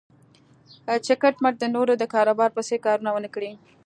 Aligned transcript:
چې 1.05 1.13
کټ 1.21 1.35
مټ 1.43 1.55
د 1.61 1.65
نورو 1.75 1.93
د 1.97 2.03
کاروبار 2.13 2.49
په 2.53 2.61
څېر 2.67 2.79
کارونه 2.85 3.09
و 3.11 3.21
نه 3.25 3.29
کړي. 3.35 3.51